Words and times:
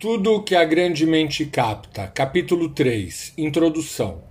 Tudo 0.00 0.36
o 0.36 0.42
que 0.42 0.56
a 0.56 0.64
grande 0.64 1.04
mente 1.04 1.44
capta. 1.44 2.06
Capítulo 2.06 2.70
3 2.70 3.34
Introdução. 3.36 4.22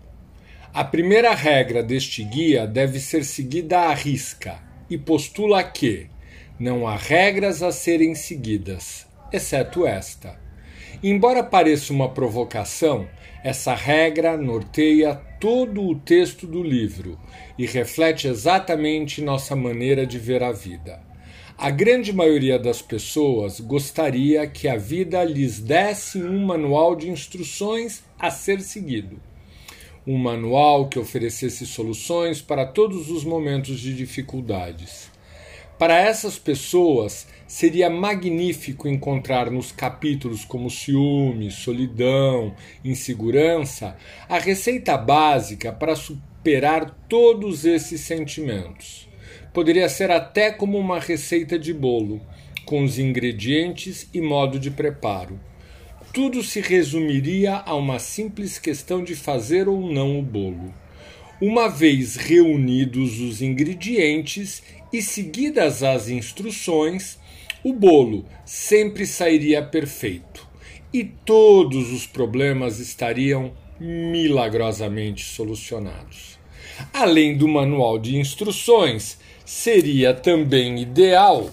A 0.73 0.83
primeira 0.83 1.35
regra 1.35 1.83
deste 1.83 2.23
guia 2.23 2.65
deve 2.65 2.99
ser 2.99 3.23
seguida 3.23 3.81
à 3.81 3.93
risca 3.93 4.59
e 4.89 4.97
postula 4.97 5.63
que 5.63 6.07
não 6.59 6.87
há 6.87 6.95
regras 6.95 7.61
a 7.61 7.71
serem 7.71 8.15
seguidas, 8.15 9.05
exceto 9.31 9.85
esta. 9.85 10.39
Embora 11.03 11.43
pareça 11.43 11.93
uma 11.93 12.09
provocação, 12.09 13.07
essa 13.43 13.75
regra 13.75 14.35
norteia 14.35 15.21
todo 15.39 15.83
o 15.83 15.99
texto 15.99 16.47
do 16.47 16.63
livro 16.63 17.15
e 17.59 17.67
reflete 17.67 18.27
exatamente 18.27 19.21
nossa 19.21 19.55
maneira 19.55 20.03
de 20.03 20.17
ver 20.17 20.41
a 20.41 20.51
vida. 20.51 21.08
A 21.61 21.69
grande 21.71 22.13
maioria 22.13 22.57
das 22.57 22.81
pessoas 22.81 23.59
gostaria 23.59 24.47
que 24.47 24.65
a 24.65 24.77
vida 24.77 25.21
lhes 25.25 25.59
desse 25.59 26.17
um 26.17 26.45
manual 26.45 26.95
de 26.95 27.09
instruções 27.09 28.01
a 28.17 28.31
ser 28.31 28.61
seguido. 28.61 29.19
Um 30.07 30.17
manual 30.17 30.87
que 30.87 30.97
oferecesse 30.97 31.65
soluções 31.65 32.41
para 32.41 32.65
todos 32.65 33.11
os 33.11 33.25
momentos 33.25 33.81
de 33.81 33.93
dificuldades. 33.93 35.11
Para 35.77 35.99
essas 35.99 36.39
pessoas, 36.39 37.27
seria 37.45 37.89
magnífico 37.89 38.87
encontrar 38.87 39.51
nos 39.51 39.69
capítulos 39.69 40.45
como 40.45 40.69
ciúme, 40.69 41.51
solidão, 41.51 42.55
insegurança, 42.85 43.97
a 44.29 44.39
receita 44.39 44.95
básica 44.97 45.73
para 45.73 45.97
superar 45.97 46.97
todos 47.09 47.65
esses 47.65 47.99
sentimentos. 47.99 49.08
Poderia 49.53 49.89
ser 49.89 50.11
até 50.11 50.51
como 50.51 50.77
uma 50.77 50.99
receita 50.99 51.57
de 51.57 51.73
bolo, 51.73 52.21
com 52.65 52.83
os 52.83 52.99
ingredientes 52.99 54.07
e 54.13 54.21
modo 54.21 54.59
de 54.59 54.69
preparo. 54.69 55.39
Tudo 56.13 56.43
se 56.43 56.61
resumiria 56.61 57.55
a 57.65 57.75
uma 57.75 57.99
simples 57.99 58.59
questão 58.59 59.03
de 59.03 59.15
fazer 59.15 59.67
ou 59.67 59.81
não 59.81 60.19
o 60.19 60.21
bolo. 60.21 60.73
Uma 61.41 61.67
vez 61.67 62.15
reunidos 62.15 63.19
os 63.19 63.41
ingredientes 63.41 64.61
e 64.91 65.01
seguidas 65.01 65.83
as 65.83 66.09
instruções, 66.09 67.17
o 67.63 67.73
bolo 67.73 68.25
sempre 68.45 69.05
sairia 69.07 69.63
perfeito 69.63 70.47
e 70.93 71.03
todos 71.03 71.91
os 71.91 72.05
problemas 72.05 72.79
estariam 72.79 73.53
milagrosamente 73.79 75.23
solucionados. 75.23 76.37
Além 76.93 77.37
do 77.37 77.47
manual 77.47 77.99
de 77.99 78.17
instruções, 78.17 79.17
seria 79.49 80.13
também 80.13 80.79
ideal 80.79 81.49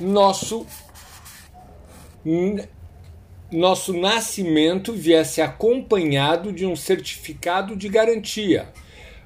nosso 0.00 0.66
nosso 3.52 3.92
nascimento 3.92 4.94
viesse 4.94 5.42
acompanhado 5.42 6.50
de 6.50 6.64
um 6.64 6.74
certificado 6.74 7.76
de 7.76 7.90
garantia, 7.90 8.72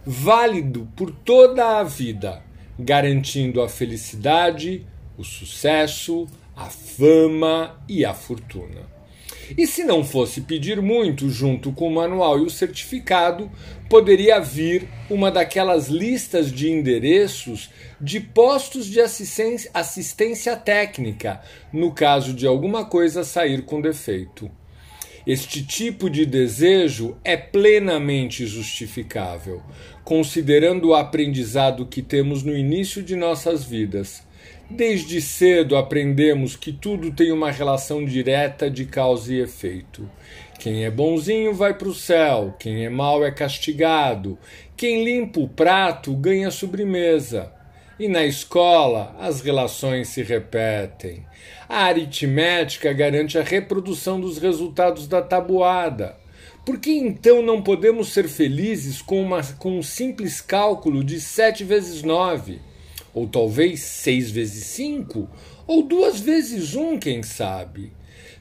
válido 0.05 0.89
por 0.97 1.13
toda 1.13 1.79
a 1.79 1.85
vida, 1.85 2.43
garantindo 2.77 3.63
a 3.63 3.69
felicidade, 3.69 4.85
o 5.17 5.23
sucesso, 5.23 6.27
a 6.57 6.65
fama 6.65 7.81
e 7.89 8.05
a 8.05 8.13
fortuna. 8.13 8.94
E 9.57 9.67
se 9.67 9.85
não 9.85 10.05
fosse 10.05 10.41
pedir 10.41 10.81
muito, 10.81 11.29
junto 11.29 11.73
com 11.73 11.89
o 11.89 11.95
manual 11.95 12.39
e 12.39 12.43
o 12.43 12.51
certificado, 12.51 13.51
poderia 13.89 14.41
vir 14.41 14.89
uma 15.11 15.31
daquelas 15.31 15.89
listas 15.89 16.51
de 16.51 16.71
endereços 16.71 17.71
de 18.01 18.21
postos 18.21 18.87
de 18.87 19.01
assistência, 19.01 19.71
assistência 19.75 20.57
técnica, 20.57 21.41
no 21.73 21.93
caso 21.93 22.33
de 22.33 22.47
alguma 22.47 22.85
coisa 22.85 23.25
sair 23.25 23.63
com 23.63 23.81
defeito. 23.81 24.51
Este 25.27 25.65
tipo 25.65 26.11
de 26.11 26.27
desejo 26.27 27.17
é 27.25 27.35
plenamente 27.35 28.47
justificável, 28.47 29.63
considerando 30.05 30.89
o 30.89 30.95
aprendizado 30.95 31.87
que 31.87 32.03
temos 32.03 32.43
no 32.43 32.55
início 32.55 33.03
de 33.03 33.17
nossas 33.17 33.65
vidas 33.65 34.23
Desde 34.71 35.21
cedo 35.21 35.77
aprendemos 35.77 36.57
que 36.57 36.73
tudo 36.73 37.11
tem 37.11 37.31
uma 37.31 37.51
relação 37.51 38.03
direta 38.03 38.71
de 38.71 38.87
causa 38.87 39.33
e 39.33 39.41
efeito. 39.41 40.11
Quem 40.59 40.85
é 40.85 40.91
bonzinho 40.91 41.53
vai 41.53 41.75
para 41.75 41.89
o 41.89 41.95
céu, 41.95 42.55
quem 42.59 42.85
é 42.85 42.89
mau 42.89 43.23
é 43.23 43.31
castigado, 43.31 44.39
quem 44.75 45.05
limpa 45.05 45.41
o 45.41 45.49
prato 45.49 46.15
ganha 46.15 46.51
sobremesa. 46.51 47.53
E 47.99 48.09
na 48.09 48.25
escola 48.25 49.15
as 49.21 49.43
relações 49.43 50.09
se 50.09 50.23
repetem. 50.23 51.27
A 51.69 51.85
aritmética 51.85 52.93
garante 52.93 53.37
a 53.37 53.43
reprodução 53.43 54.19
dos 54.19 54.39
resultados 54.39 55.07
da 55.07 55.21
tabuada. 55.21 56.17
Por 56.65 56.81
que 56.81 56.91
então 56.91 57.43
não 57.43 57.61
podemos 57.61 58.15
ser 58.15 58.27
felizes 58.27 59.03
com, 59.03 59.21
uma, 59.21 59.43
com 59.59 59.79
um 59.79 59.83
simples 59.83 60.41
cálculo 60.41 61.05
de 61.05 61.21
7 61.21 61.63
vezes 61.63 62.03
9? 62.03 62.59
Ou 63.15 63.29
talvez 63.29 63.81
seis 63.81 64.31
vezes 64.31 64.65
cinco, 64.65 65.31
ou 65.67 65.83
duas 65.83 66.21
vezes 66.21 66.75
um, 66.75 66.99
quem 66.99 67.23
sabe? 67.23 67.93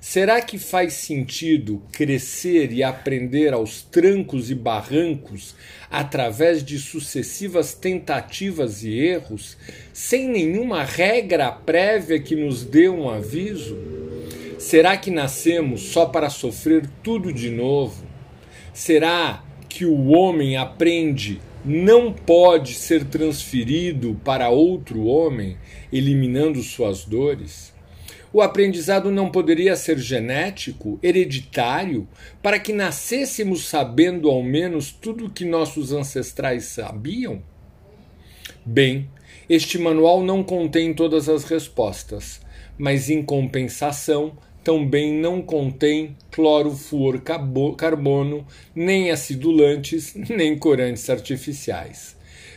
Será 0.01 0.41
que 0.41 0.57
faz 0.57 0.95
sentido 0.95 1.81
crescer 1.93 2.73
e 2.73 2.83
aprender 2.83 3.53
aos 3.53 3.81
trancos 3.83 4.51
e 4.51 4.55
barrancos 4.55 5.55
através 5.89 6.61
de 6.61 6.77
sucessivas 6.77 7.73
tentativas 7.73 8.83
e 8.83 8.99
erros, 8.99 9.55
sem 9.93 10.27
nenhuma 10.27 10.83
regra 10.83 11.49
prévia 11.49 12.19
que 12.19 12.35
nos 12.35 12.65
dê 12.65 12.89
um 12.89 13.09
aviso? 13.09 13.77
Será 14.59 14.97
que 14.97 15.09
nascemos 15.09 15.83
só 15.83 16.05
para 16.05 16.29
sofrer 16.29 16.85
tudo 17.01 17.31
de 17.31 17.49
novo? 17.49 18.03
Será 18.73 19.41
que 19.69 19.85
o 19.85 20.07
homem 20.09 20.57
aprende 20.57 21.39
não 21.65 22.11
pode 22.11 22.73
ser 22.73 23.05
transferido 23.05 24.19
para 24.23 24.49
outro 24.49 25.05
homem, 25.05 25.57
eliminando 25.91 26.61
suas 26.61 27.05
dores? 27.05 27.73
O 28.33 28.41
aprendizado 28.41 29.11
não 29.11 29.29
poderia 29.29 29.75
ser 29.75 29.97
genético, 29.97 30.99
hereditário, 31.01 32.07
para 32.41 32.59
que 32.59 32.73
nascêssemos 32.73 33.67
sabendo 33.67 34.29
ao 34.29 34.41
menos 34.41 34.91
tudo 34.91 35.27
o 35.27 35.29
que 35.29 35.45
nossos 35.45 35.93
ancestrais 35.93 36.65
sabiam? 36.65 37.41
Bem, 38.65 39.07
este 39.47 39.77
manual 39.77 40.23
não 40.23 40.43
contém 40.43 40.93
todas 40.93 41.29
as 41.29 41.43
respostas, 41.43 42.41
mas 42.77 43.09
em 43.09 43.21
compensação 43.21 44.35
também 44.63 45.13
não 45.13 45.41
contém 45.41 46.15
clorofluorcarbono, 46.31 48.47
nem 48.73 49.11
acidulantes, 49.11 50.15
nem 50.29 50.57
corantes 50.57 51.09
artificiais. 51.09 52.15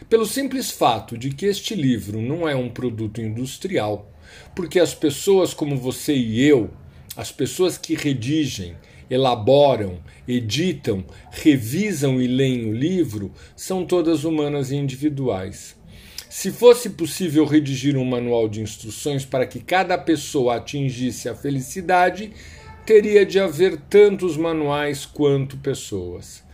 Pelo 0.08 0.24
simples 0.24 0.70
fato 0.70 1.18
de 1.18 1.30
que 1.30 1.46
este 1.46 1.74
livro 1.74 2.20
não 2.20 2.48
é 2.48 2.54
um 2.54 2.68
produto 2.68 3.20
industrial, 3.20 4.08
porque 4.54 4.78
as 4.78 4.94
pessoas 4.94 5.52
como 5.52 5.76
você 5.76 6.14
e 6.14 6.44
eu, 6.44 6.70
as 7.16 7.32
pessoas 7.32 7.76
que 7.76 7.94
redigem, 7.94 8.76
elaboram, 9.10 9.98
editam, 10.26 11.04
revisam 11.30 12.20
e 12.20 12.26
leem 12.26 12.68
o 12.68 12.72
livro, 12.72 13.32
são 13.54 13.84
todas 13.84 14.24
humanas 14.24 14.70
e 14.70 14.76
individuais. 14.76 15.75
Se 16.38 16.52
fosse 16.52 16.90
possível 16.90 17.46
redigir 17.46 17.96
um 17.96 18.04
manual 18.04 18.46
de 18.46 18.60
instruções 18.60 19.24
para 19.24 19.46
que 19.46 19.58
cada 19.58 19.96
pessoa 19.96 20.56
atingisse 20.56 21.30
a 21.30 21.34
felicidade, 21.34 22.30
teria 22.84 23.24
de 23.24 23.40
haver 23.40 23.78
tantos 23.88 24.36
manuais 24.36 25.06
quanto 25.06 25.56
pessoas. 25.56 26.44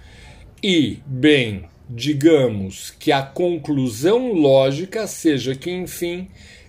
E, 0.63 1.01
bem, 1.05 1.65
digamos 1.91 2.93
que 2.93 3.11
a 3.11 3.23
conclusão 3.23 4.33
lógica 4.33 5.05
seja 5.09 5.53
que, 5.57 5.73
enfim, 5.73 6.29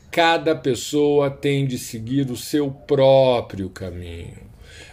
cada 0.09 0.55
pessoa 0.55 1.29
tem 1.29 1.67
de 1.67 1.77
seguir 1.77 2.31
o 2.31 2.35
seu 2.35 2.71
próprio 2.71 3.69
caminho. 3.69 4.41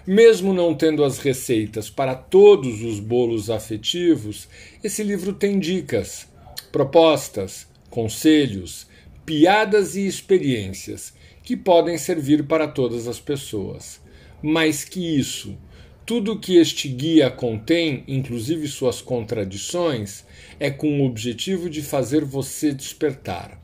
Mesmo 0.06 0.53
não 0.53 0.75
tendo 0.75 1.05
as 1.05 1.19
receitas 1.21 1.89
para 1.89 2.15
todos 2.15 2.83
os 2.83 3.00
bolos 3.00 3.49
afetivos, 3.49 4.47
esse 4.85 5.03
livro 5.03 5.33
tem 5.33 5.59
dicas, 5.59 6.29
propostas, 6.71 7.69
conselhos, 7.91 8.87
piadas 9.27 9.97
e 9.97 10.07
experiências 10.07 11.13
que 11.43 11.57
podem 11.57 11.99
servir 11.99 12.45
para 12.45 12.69
todas 12.69 13.09
as 13.09 13.19
pessoas. 13.19 14.01
Mais 14.43 14.85
que 14.85 15.19
isso, 15.19 15.59
tudo 16.07 16.39
que 16.39 16.57
este 16.57 16.89
guia 16.89 17.31
contém, 17.31 18.03
inclusive 18.09 18.67
suas 18.67 19.01
contradições, 19.01 20.25
é 20.59 20.71
com 20.71 21.01
o 21.01 21.07
objetivo 21.07 21.69
de 21.69 21.83
fazer 21.83 22.25
você 22.25 22.73
despertar. 22.73 23.61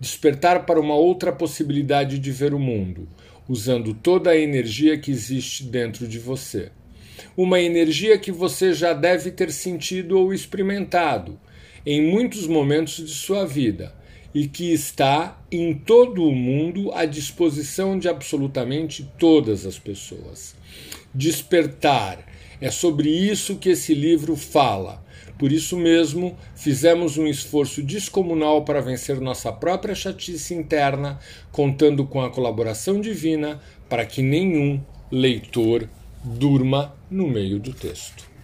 Despertar 0.00 0.66
para 0.66 0.80
uma 0.80 0.94
outra 0.94 1.32
possibilidade 1.32 2.18
de 2.18 2.30
ver 2.32 2.54
o 2.54 2.58
mundo, 2.58 3.08
usando 3.48 3.94
toda 3.94 4.30
a 4.30 4.36
energia 4.36 4.98
que 4.98 5.10
existe 5.10 5.64
dentro 5.64 6.08
de 6.08 6.18
você. 6.18 6.70
Uma 7.36 7.60
energia 7.60 8.18
que 8.18 8.32
você 8.32 8.72
já 8.72 8.92
deve 8.92 9.30
ter 9.30 9.52
sentido 9.52 10.18
ou 10.18 10.34
experimentado, 10.34 11.38
em 11.86 12.02
muitos 12.02 12.48
momentos 12.48 12.96
de 12.96 13.14
sua 13.14 13.46
vida 13.46 13.94
e 14.34 14.48
que 14.48 14.72
está 14.72 15.40
em 15.50 15.72
todo 15.72 16.24
o 16.24 16.32
mundo 16.32 16.92
à 16.92 17.06
disposição 17.06 17.98
de 17.98 18.08
absolutamente 18.08 19.08
todas 19.18 19.64
as 19.64 19.78
pessoas. 19.78 20.54
Despertar 21.14 22.26
é 22.60 22.70
sobre 22.70 23.08
isso 23.08 23.56
que 23.56 23.70
esse 23.70 23.94
livro 23.94 24.36
fala. 24.36 25.02
Por 25.38 25.52
isso 25.52 25.76
mesmo, 25.76 26.36
fizemos 26.54 27.16
um 27.16 27.26
esforço 27.26 27.82
descomunal 27.82 28.64
para 28.64 28.80
vencer 28.80 29.20
nossa 29.20 29.52
própria 29.52 29.94
chatice 29.94 30.54
interna, 30.54 31.18
contando 31.52 32.06
com 32.06 32.20
a 32.20 32.30
colaboração 32.30 33.00
divina 33.00 33.60
para 33.88 34.04
que 34.04 34.22
nenhum 34.22 34.80
leitor 35.10 35.88
durma 36.24 36.94
no 37.10 37.28
meio 37.28 37.58
do 37.58 37.72
texto. 37.72 38.35